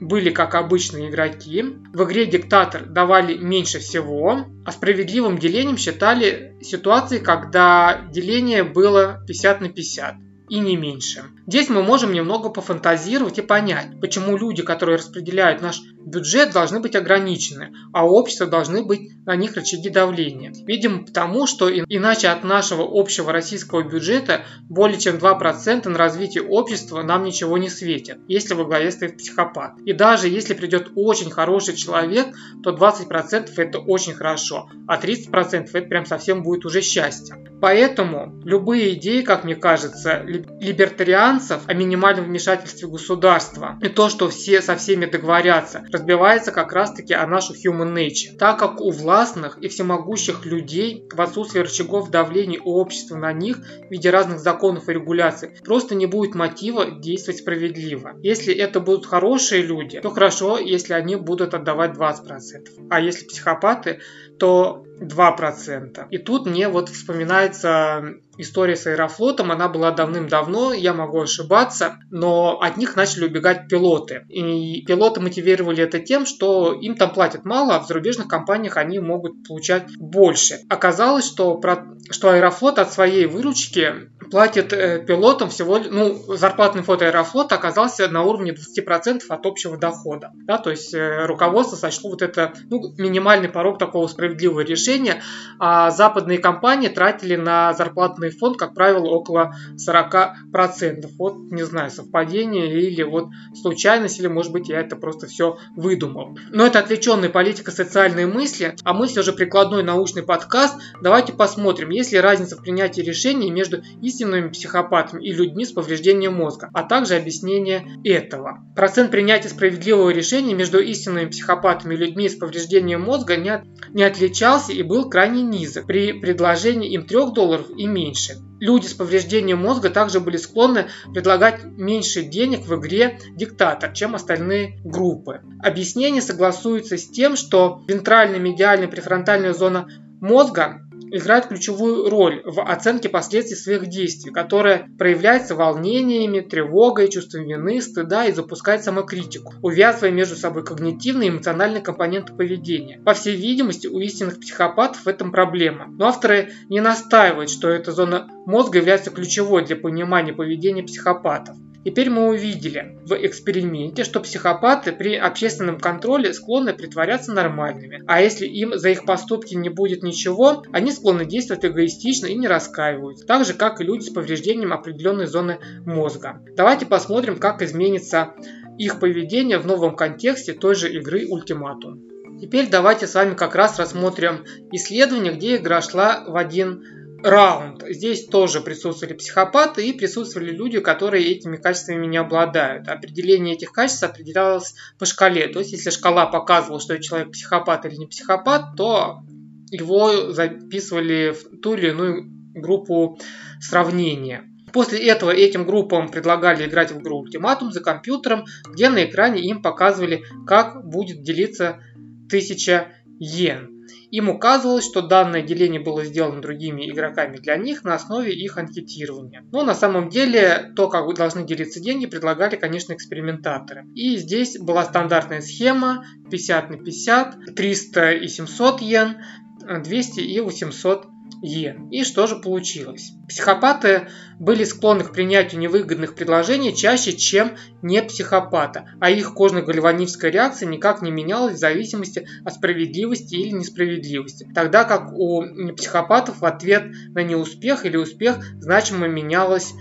были 0.00 0.30
как 0.30 0.54
обычные 0.54 1.10
игроки. 1.10 1.62
В 1.92 2.04
игре 2.04 2.26
диктатор 2.26 2.86
давали 2.86 3.36
меньше 3.36 3.78
всего, 3.78 4.46
а 4.64 4.72
справедливым 4.72 5.38
делением 5.38 5.76
считали 5.76 6.56
ситуации, 6.62 7.18
когда 7.18 8.06
деление 8.10 8.64
было 8.64 9.22
50 9.26 9.60
на 9.60 9.68
50 9.68 10.14
и 10.48 10.58
не 10.58 10.76
меньше. 10.76 11.22
Здесь 11.46 11.68
мы 11.68 11.82
можем 11.82 12.12
немного 12.12 12.48
пофантазировать 12.48 13.38
и 13.38 13.42
понять, 13.42 14.00
почему 14.00 14.36
люди, 14.36 14.62
которые 14.62 14.96
распределяют 14.96 15.62
наш 15.62 15.80
бюджет, 16.04 16.52
должны 16.52 16.80
быть 16.80 16.96
ограничены, 16.96 17.72
а 17.92 18.04
у 18.04 18.10
общества 18.10 18.46
должны 18.46 18.84
быть 18.84 19.10
на 19.26 19.36
них 19.36 19.54
рычаги 19.54 19.90
давления. 19.90 20.52
Видимо, 20.66 21.04
потому 21.04 21.46
что 21.46 21.70
иначе 21.70 22.28
от 22.28 22.44
нашего 22.44 22.86
общего 22.88 23.32
российского 23.32 23.82
бюджета 23.82 24.42
более 24.68 24.98
чем 24.98 25.16
2% 25.16 25.88
на 25.88 25.98
развитие 25.98 26.42
общества 26.42 27.02
нам 27.02 27.24
ничего 27.24 27.58
не 27.58 27.68
светит, 27.68 28.18
если 28.28 28.54
во 28.54 28.64
главе 28.64 28.90
стоит 28.90 29.18
психопат. 29.18 29.78
И 29.84 29.92
даже 29.92 30.28
если 30.28 30.54
придет 30.54 30.90
очень 30.94 31.30
хороший 31.30 31.76
человек, 31.76 32.28
то 32.62 32.70
20% 32.70 33.50
это 33.56 33.78
очень 33.78 34.14
хорошо, 34.14 34.68
а 34.86 34.98
30% 34.98 35.68
это 35.72 35.88
прям 35.88 36.06
совсем 36.06 36.42
будет 36.42 36.64
уже 36.64 36.80
счастье. 36.80 37.36
Поэтому 37.60 38.40
любые 38.44 38.94
идеи, 38.94 39.20
как 39.20 39.44
мне 39.44 39.54
кажется, 39.54 40.22
либертарианцев 40.22 41.60
о 41.66 41.74
минимальном 41.74 42.24
вмешательстве 42.24 42.88
государства 42.88 43.78
и 43.82 43.88
то, 43.88 44.08
что 44.08 44.30
все 44.30 44.62
со 44.62 44.76
всеми 44.76 45.04
договорятся, 45.04 45.84
разбивается 45.92 46.52
как 46.52 46.72
раз-таки 46.72 47.14
о 47.14 47.26
нашу 47.26 47.54
human 47.54 47.94
nature. 47.94 48.36
Так 48.38 48.58
как 48.58 48.80
у 48.80 48.90
властных 48.90 49.58
и 49.58 49.68
всемогущих 49.68 50.44
людей 50.46 51.06
в 51.12 51.20
отсутствии 51.20 51.60
рычагов 51.60 52.10
давления 52.10 52.60
у 52.60 52.74
общества 52.74 53.16
на 53.16 53.32
них 53.32 53.58
в 53.58 53.90
виде 53.90 54.10
разных 54.10 54.40
законов 54.40 54.88
и 54.88 54.92
регуляций 54.92 55.50
просто 55.64 55.94
не 55.94 56.06
будет 56.06 56.34
мотива 56.34 56.90
действовать 56.90 57.40
справедливо. 57.40 58.14
Если 58.22 58.54
это 58.54 58.80
будут 58.80 59.06
хорошие 59.06 59.62
люди, 59.62 60.00
то 60.00 60.10
хорошо, 60.10 60.58
если 60.58 60.94
они 60.94 61.16
будут 61.16 61.54
отдавать 61.54 61.92
20%. 61.92 62.88
А 62.90 63.00
если 63.00 63.26
психопаты, 63.26 64.00
то 64.38 64.84
2%. 65.00 66.06
И 66.10 66.18
тут 66.18 66.46
мне 66.46 66.68
вот 66.68 66.88
вспоминается 66.88 68.20
история 68.40 68.76
с 68.76 68.86
Аэрофлотом, 68.86 69.52
она 69.52 69.68
была 69.68 69.90
давным-давно, 69.90 70.72
я 70.72 70.94
могу 70.94 71.22
ошибаться, 71.22 71.98
но 72.10 72.58
от 72.60 72.76
них 72.76 72.96
начали 72.96 73.26
убегать 73.26 73.68
пилоты. 73.68 74.24
И 74.28 74.82
пилоты 74.84 75.20
мотивировали 75.20 75.82
это 75.82 76.00
тем, 76.00 76.26
что 76.26 76.72
им 76.72 76.96
там 76.96 77.12
платят 77.12 77.44
мало, 77.44 77.76
а 77.76 77.80
в 77.80 77.86
зарубежных 77.86 78.28
компаниях 78.28 78.76
они 78.76 78.98
могут 78.98 79.46
получать 79.46 79.88
больше. 79.98 80.60
Оказалось, 80.68 81.26
что, 81.26 81.56
про, 81.56 81.86
что 82.10 82.30
Аэрофлот 82.30 82.78
от 82.78 82.92
своей 82.92 83.26
выручки 83.26 84.10
платит 84.30 84.72
э, 84.72 85.04
пилотам 85.04 85.50
всего, 85.50 85.78
ну, 85.78 86.14
зарплатный 86.36 86.82
фонд 86.82 87.02
Аэрофлота 87.02 87.56
оказался 87.56 88.08
на 88.08 88.22
уровне 88.22 88.52
20% 88.52 89.22
от 89.28 89.46
общего 89.46 89.76
дохода. 89.76 90.30
Да, 90.46 90.58
то 90.58 90.70
есть 90.70 90.94
э, 90.94 91.26
руководство 91.26 91.76
сочло 91.76 92.10
вот 92.10 92.22
это, 92.22 92.52
ну, 92.70 92.94
минимальный 92.96 93.48
порог 93.48 93.78
такого 93.78 94.06
справедливого 94.06 94.60
решения, 94.60 95.22
а 95.58 95.90
западные 95.90 96.38
компании 96.38 96.88
тратили 96.88 97.36
на 97.36 97.72
зарплатный 97.74 98.30
фонд, 98.30 98.56
как 98.56 98.74
правило, 98.74 99.08
около 99.08 99.54
40%. 99.76 101.08
Вот, 101.18 101.36
не 101.50 101.64
знаю, 101.64 101.90
совпадение 101.90 102.80
или 102.80 103.02
вот 103.02 103.28
случайность, 103.60 104.18
или, 104.20 104.28
может 104.28 104.52
быть, 104.52 104.68
я 104.68 104.80
это 104.80 104.96
просто 104.96 105.26
все 105.26 105.58
выдумал. 105.76 106.38
Но 106.50 106.66
это 106.66 106.78
отвлеченная 106.78 107.28
политика 107.28 107.70
социальные 107.70 108.26
мысли, 108.26 108.76
а 108.84 108.94
мы 108.94 109.08
все 109.08 109.22
же 109.22 109.32
прикладной 109.32 109.82
научный 109.82 110.22
подкаст. 110.22 110.76
Давайте 111.02 111.32
посмотрим, 111.32 111.90
есть 111.90 112.12
ли 112.12 112.20
разница 112.20 112.56
в 112.56 112.62
принятии 112.62 113.00
решений 113.00 113.50
между 113.50 113.82
истинными 114.00 114.19
истинными 114.20 114.50
психопатами 114.50 115.24
и 115.24 115.32
людьми 115.32 115.64
с 115.64 115.72
повреждением 115.72 116.34
мозга, 116.34 116.68
а 116.74 116.82
также 116.82 117.14
объяснение 117.14 117.86
этого. 118.04 118.58
Процент 118.76 119.10
принятия 119.10 119.48
справедливого 119.48 120.10
решения 120.10 120.54
между 120.54 120.78
истинными 120.80 121.30
психопатами 121.30 121.94
и 121.94 121.98
людьми 121.98 122.28
с 122.28 122.36
повреждением 122.36 123.02
мозга 123.02 123.36
не, 123.36 123.62
не 123.90 124.02
отличался 124.02 124.72
и 124.72 124.82
был 124.82 125.08
крайне 125.08 125.42
низок 125.42 125.86
при 125.86 126.12
предложении 126.12 126.92
им 126.92 127.06
3 127.06 127.32
долларов 127.32 127.66
и 127.76 127.86
меньше. 127.86 128.34
Люди 128.60 128.86
с 128.86 128.92
повреждением 128.92 129.58
мозга 129.58 129.88
также 129.88 130.20
были 130.20 130.36
склонны 130.36 130.88
предлагать 131.14 131.64
меньше 131.64 132.22
денег 132.22 132.66
в 132.66 132.78
игре 132.78 133.18
«Диктатор», 133.34 133.90
чем 133.92 134.14
остальные 134.14 134.80
группы. 134.84 135.40
Объяснение 135.62 136.20
согласуется 136.20 136.98
с 136.98 137.08
тем, 137.08 137.36
что 137.36 137.82
вентральная 137.88 138.38
медиальная 138.38 138.88
префронтальная 138.88 139.54
зона 139.54 139.88
мозга 140.20 140.82
играет 141.10 141.46
ключевую 141.46 142.08
роль 142.08 142.42
в 142.44 142.60
оценке 142.60 143.08
последствий 143.08 143.56
своих 143.56 143.88
действий, 143.88 144.32
которая 144.32 144.88
проявляется 144.98 145.54
волнениями, 145.54 146.40
тревогой, 146.40 147.08
чувством 147.08 147.46
вины, 147.46 147.80
стыда 147.80 148.26
и 148.26 148.32
запускает 148.32 148.84
самокритику, 148.84 149.54
увязывая 149.62 150.10
между 150.10 150.36
собой 150.36 150.64
когнитивные 150.64 151.28
и 151.28 151.32
эмоциональные 151.32 151.82
компоненты 151.82 152.34
поведения. 152.34 153.00
По 153.04 153.14
всей 153.14 153.36
видимости, 153.36 153.86
у 153.86 153.98
истинных 153.98 154.40
психопатов 154.40 155.02
в 155.04 155.08
этом 155.08 155.32
проблема. 155.32 155.86
Но 155.88 156.06
авторы 156.06 156.50
не 156.68 156.80
настаивают, 156.80 157.50
что 157.50 157.68
эта 157.68 157.92
зона 157.92 158.28
мозга 158.46 158.78
является 158.78 159.10
ключевой 159.10 159.64
для 159.64 159.76
понимания 159.76 160.32
поведения 160.32 160.82
психопатов. 160.82 161.56
Теперь 161.84 162.10
мы 162.10 162.28
увидели 162.28 162.98
в 163.06 163.14
эксперименте, 163.14 164.04
что 164.04 164.20
психопаты 164.20 164.92
при 164.92 165.14
общественном 165.16 165.78
контроле 165.78 166.34
склонны 166.34 166.74
притворяться 166.74 167.32
нормальными, 167.32 168.02
а 168.06 168.20
если 168.20 168.46
им 168.46 168.76
за 168.76 168.90
их 168.90 169.06
поступки 169.06 169.54
не 169.54 169.70
будет 169.70 170.02
ничего, 170.02 170.62
они 170.72 170.92
склонны 170.92 171.24
действовать 171.24 171.64
эгоистично 171.64 172.26
и 172.26 172.34
не 172.34 172.48
раскаиваются, 172.48 173.26
так 173.26 173.46
же 173.46 173.54
как 173.54 173.80
и 173.80 173.84
люди 173.84 174.04
с 174.04 174.10
повреждением 174.10 174.74
определенной 174.74 175.26
зоны 175.26 175.58
мозга. 175.86 176.42
Давайте 176.54 176.84
посмотрим, 176.84 177.38
как 177.38 177.62
изменится 177.62 178.34
их 178.76 179.00
поведение 179.00 179.58
в 179.58 179.66
новом 179.66 179.96
контексте 179.96 180.52
той 180.52 180.74
же 180.74 180.92
игры 180.92 181.26
Ультиматум. 181.28 182.02
Теперь 182.40 182.68
давайте 182.70 183.06
с 183.06 183.14
вами 183.14 183.34
как 183.34 183.54
раз 183.54 183.78
рассмотрим 183.78 184.44
исследование, 184.72 185.34
где 185.34 185.56
игра 185.56 185.82
шла 185.82 186.24
в 186.26 186.36
один 186.36 186.82
раунд. 187.22 187.84
Здесь 187.88 188.26
тоже 188.26 188.60
присутствовали 188.60 189.14
психопаты 189.14 189.86
и 189.86 189.92
присутствовали 189.92 190.50
люди, 190.50 190.80
которые 190.80 191.30
этими 191.30 191.56
качествами 191.56 192.06
не 192.06 192.16
обладают. 192.16 192.88
Определение 192.88 193.54
этих 193.54 193.72
качеств 193.72 194.02
определялось 194.02 194.74
по 194.98 195.06
шкале. 195.06 195.48
То 195.48 195.60
есть, 195.60 195.72
если 195.72 195.90
шкала 195.90 196.26
показывала, 196.26 196.80
что 196.80 196.98
человек 196.98 197.32
психопат 197.32 197.86
или 197.86 197.96
не 197.96 198.06
психопат, 198.06 198.76
то 198.76 199.22
его 199.70 200.32
записывали 200.32 201.32
в 201.32 201.60
ту 201.60 201.74
или 201.74 201.90
иную 201.90 202.30
группу 202.54 203.18
сравнения. 203.60 204.44
После 204.72 204.98
этого 205.06 205.30
этим 205.30 205.64
группам 205.64 206.10
предлагали 206.10 206.66
играть 206.66 206.92
в 206.92 207.00
игру 207.00 207.18
Ультиматум 207.18 207.72
за 207.72 207.80
компьютером, 207.80 208.44
где 208.68 208.88
на 208.88 209.04
экране 209.04 209.40
им 209.42 209.62
показывали, 209.62 210.22
как 210.46 210.86
будет 210.88 211.22
делиться 211.22 211.80
1000 212.28 212.86
йен. 213.18 213.69
Им 214.10 214.28
указывалось, 214.28 214.84
что 214.84 215.02
данное 215.02 215.42
деление 215.42 215.80
было 215.80 216.04
сделано 216.04 216.42
другими 216.42 216.90
игроками 216.90 217.36
для 217.36 217.56
них 217.56 217.84
на 217.84 217.94
основе 217.94 218.32
их 218.32 218.58
анкетирования. 218.58 219.44
Но 219.52 219.62
на 219.62 219.74
самом 219.74 220.08
деле 220.08 220.72
то, 220.76 220.88
как 220.88 221.12
должны 221.14 221.44
делиться 221.44 221.80
деньги, 221.80 222.06
предлагали, 222.06 222.56
конечно, 222.56 222.92
экспериментаторы. 222.92 223.86
И 223.94 224.16
здесь 224.16 224.58
была 224.58 224.84
стандартная 224.84 225.40
схема 225.40 226.04
50 226.30 226.70
на 226.70 226.78
50, 226.78 227.54
300 227.54 228.12
и 228.12 228.28
700 228.28 228.80
йен, 228.80 229.16
200 229.60 230.20
и 230.20 230.40
800 230.40 231.06
йен. 231.42 231.88
И 231.90 232.04
что 232.04 232.26
же 232.26 232.36
получилось? 232.36 233.12
Психопаты 233.28 234.08
были 234.38 234.64
склонны 234.64 235.04
к 235.04 235.12
принятию 235.12 235.60
невыгодных 235.60 236.14
предложений 236.14 236.74
чаще, 236.74 237.12
чем 237.12 237.52
не 237.82 238.02
психопата, 238.02 238.90
а 239.00 239.10
их 239.10 239.34
кожно-гальваническая 239.34 240.30
реакция 240.30 240.68
никак 240.68 241.02
не 241.02 241.10
менялась 241.10 241.56
в 241.56 241.58
зависимости 241.58 242.26
от 242.44 242.54
справедливости 242.54 243.34
или 243.34 243.50
несправедливости, 243.50 244.48
тогда 244.54 244.84
как 244.84 245.12
у 245.12 245.44
психопатов 245.76 246.40
в 246.40 246.44
ответ 246.44 246.84
на 247.14 247.22
неуспех 247.22 247.84
или 247.84 247.96
успех 247.96 248.38
значимо 248.60 249.06
менялась 249.06 249.72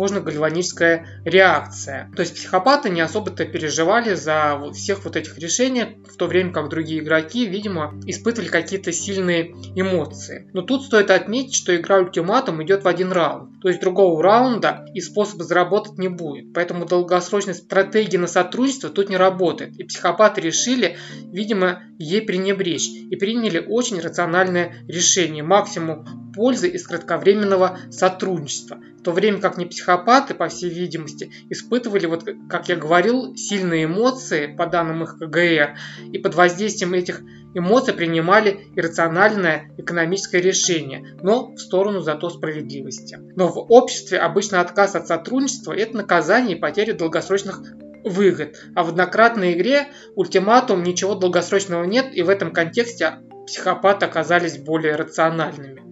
кожно-гальваническая 0.00 1.20
реакция. 1.26 2.10
То 2.16 2.22
есть 2.22 2.34
психопаты 2.34 2.88
не 2.88 3.02
особо-то 3.02 3.44
переживали 3.44 4.14
за 4.14 4.58
всех 4.72 5.04
вот 5.04 5.14
этих 5.14 5.36
решений, 5.36 5.98
в 6.10 6.16
то 6.16 6.26
время 6.26 6.52
как 6.52 6.70
другие 6.70 7.00
игроки, 7.00 7.44
видимо, 7.44 8.00
испытывали 8.06 8.48
какие-то 8.48 8.92
сильные 8.92 9.54
эмоции. 9.74 10.48
Но 10.54 10.62
тут 10.62 10.84
стоит 10.84 11.10
отметить, 11.10 11.54
что 11.54 11.76
игра 11.76 11.98
ультиматум 11.98 12.62
идет 12.62 12.84
в 12.84 12.88
один 12.88 13.12
раунд. 13.12 13.60
То 13.60 13.68
есть 13.68 13.82
другого 13.82 14.22
раунда 14.22 14.86
и 14.94 15.02
способа 15.02 15.44
заработать 15.44 15.98
не 15.98 16.08
будет. 16.08 16.54
Поэтому 16.54 16.86
долгосрочная 16.86 17.52
стратегия 17.52 18.16
на 18.16 18.26
сотрудничество 18.26 18.88
тут 18.88 19.10
не 19.10 19.18
работает. 19.18 19.78
И 19.78 19.84
психопаты 19.84 20.40
решили, 20.40 20.96
видимо, 21.30 21.82
ей 21.98 22.22
пренебречь. 22.22 22.88
И 22.88 23.16
приняли 23.16 23.62
очень 23.68 24.00
рациональное 24.00 24.76
решение. 24.88 25.42
Максимум 25.42 26.32
пользы 26.34 26.68
из 26.68 26.86
кратковременного 26.86 27.78
сотрудничества 27.90 28.78
в 29.00 29.02
то 29.02 29.12
время 29.12 29.40
как 29.40 29.56
не 29.56 29.64
психопаты, 29.64 29.89
по 29.98 30.48
всей 30.48 30.70
видимости, 30.70 31.30
испытывали, 31.48 32.06
вот, 32.06 32.24
как 32.48 32.68
я 32.68 32.76
говорил, 32.76 33.36
сильные 33.36 33.84
эмоции 33.84 34.46
по 34.46 34.66
данным 34.66 35.02
их 35.02 35.18
КГР, 35.18 35.76
и 36.12 36.18
под 36.18 36.34
воздействием 36.34 36.94
этих 36.94 37.22
эмоций 37.54 37.94
принимали 37.94 38.66
иррациональное 38.76 39.72
экономическое 39.76 40.40
решение, 40.40 41.16
но 41.22 41.52
в 41.52 41.58
сторону 41.58 42.00
зато 42.00 42.30
справедливости. 42.30 43.18
Но 43.36 43.48
в 43.48 43.58
обществе 43.70 44.18
обычно 44.18 44.60
отказ 44.60 44.94
от 44.94 45.06
сотрудничества– 45.08 45.72
это 45.76 45.96
наказание 45.96 46.56
и 46.56 46.60
потеря 46.60 46.94
долгосрочных 46.94 47.62
выгод. 48.04 48.56
А 48.74 48.82
в 48.82 48.90
однократной 48.90 49.52
игре 49.54 49.88
ультиматум 50.14 50.82
ничего 50.82 51.14
долгосрочного 51.14 51.84
нет, 51.84 52.06
и 52.12 52.22
в 52.22 52.28
этом 52.28 52.52
контексте 52.52 53.18
психопаты 53.46 54.06
оказались 54.06 54.58
более 54.58 54.96
рациональными. 54.96 55.89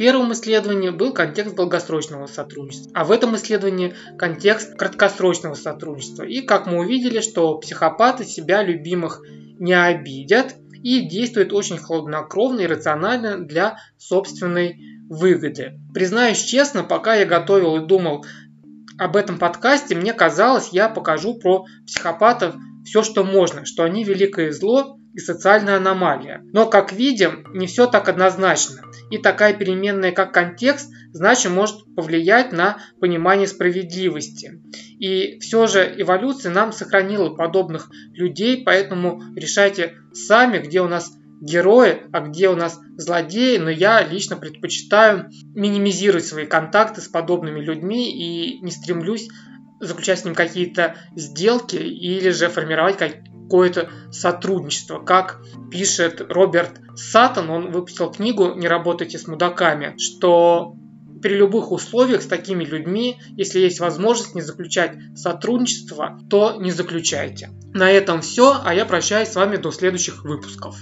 Первом 0.00 0.32
исследовании 0.32 0.88
был 0.88 1.12
контекст 1.12 1.54
долгосрочного 1.54 2.26
сотрудничества, 2.26 2.90
а 2.94 3.04
в 3.04 3.12
этом 3.12 3.36
исследовании 3.36 3.94
контекст 4.16 4.74
краткосрочного 4.74 5.52
сотрудничества. 5.52 6.22
И 6.22 6.40
как 6.40 6.64
мы 6.64 6.78
увидели, 6.78 7.20
что 7.20 7.58
психопаты 7.58 8.24
себя 8.24 8.62
любимых 8.62 9.20
не 9.58 9.74
обидят 9.74 10.54
и 10.82 11.06
действуют 11.06 11.52
очень 11.52 11.76
хладнокровно 11.76 12.60
и 12.60 12.66
рационально 12.66 13.44
для 13.44 13.76
собственной 13.98 14.80
выгоды. 15.10 15.78
Признаюсь 15.92 16.44
честно, 16.44 16.82
пока 16.82 17.16
я 17.16 17.26
готовил 17.26 17.76
и 17.76 17.86
думал 17.86 18.24
об 18.96 19.16
этом 19.16 19.38
подкасте, 19.38 19.94
мне 19.94 20.14
казалось, 20.14 20.70
я 20.72 20.88
покажу 20.88 21.34
про 21.34 21.66
психопатов 21.86 22.54
все, 22.86 23.02
что 23.02 23.22
можно, 23.22 23.66
что 23.66 23.84
они 23.84 24.04
великое 24.04 24.50
зло 24.50 24.96
и 25.14 25.18
социальная 25.18 25.76
аномалия. 25.76 26.42
Но, 26.52 26.66
как 26.66 26.92
видим, 26.92 27.46
не 27.52 27.66
все 27.66 27.86
так 27.86 28.08
однозначно. 28.08 28.82
И 29.10 29.18
такая 29.18 29.54
переменная, 29.54 30.12
как 30.12 30.32
контекст, 30.32 30.90
значит 31.12 31.50
может 31.50 31.76
повлиять 31.96 32.52
на 32.52 32.78
понимание 33.00 33.46
справедливости. 33.46 34.60
И 34.98 35.38
все 35.40 35.66
же 35.66 35.94
эволюция 35.96 36.52
нам 36.52 36.72
сохранила 36.72 37.30
подобных 37.30 37.90
людей, 38.12 38.62
поэтому 38.64 39.22
решайте 39.34 39.94
сами, 40.12 40.58
где 40.58 40.80
у 40.80 40.88
нас 40.88 41.12
герои, 41.40 42.02
а 42.12 42.20
где 42.20 42.48
у 42.50 42.54
нас 42.54 42.78
злодеи, 42.96 43.56
но 43.56 43.70
я 43.70 44.04
лично 44.04 44.36
предпочитаю 44.36 45.30
минимизировать 45.54 46.26
свои 46.26 46.44
контакты 46.44 47.00
с 47.00 47.08
подобными 47.08 47.60
людьми 47.60 48.10
и 48.10 48.60
не 48.60 48.70
стремлюсь 48.70 49.28
заключать 49.80 50.20
с 50.20 50.24
ним 50.24 50.34
какие-то 50.34 50.96
сделки 51.16 51.76
или 51.76 52.28
же 52.30 52.48
формировать 52.48 52.98
какое-то 53.50 53.90
сотрудничество. 54.12 55.00
Как 55.00 55.42
пишет 55.72 56.24
Роберт 56.28 56.80
Саттон, 56.94 57.50
он 57.50 57.72
выпустил 57.72 58.08
книгу 58.08 58.54
«Не 58.54 58.68
работайте 58.68 59.18
с 59.18 59.26
мудаками», 59.26 59.96
что 59.98 60.76
при 61.20 61.34
любых 61.34 61.72
условиях 61.72 62.22
с 62.22 62.26
такими 62.26 62.62
людьми, 62.64 63.18
если 63.36 63.58
есть 63.58 63.80
возможность 63.80 64.36
не 64.36 64.40
заключать 64.40 64.96
сотрудничество, 65.16 66.20
то 66.30 66.56
не 66.60 66.70
заключайте. 66.70 67.50
На 67.74 67.90
этом 67.90 68.20
все, 68.20 68.56
а 68.64 68.72
я 68.72 68.86
прощаюсь 68.86 69.28
с 69.28 69.34
вами 69.34 69.56
до 69.56 69.72
следующих 69.72 70.24
выпусков. 70.24 70.76